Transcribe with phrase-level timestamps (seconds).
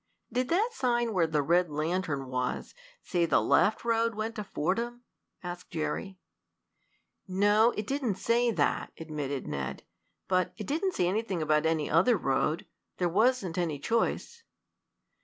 [0.33, 5.03] "Did that sign where the red lantern was say the left road went to Fordham?"
[5.43, 6.17] asked Jerry.
[7.27, 9.83] "No, it didn't say that," admitted Ned.
[10.27, 12.65] "But it didn't say anything about any other road.
[12.97, 14.41] There wasn't any choice."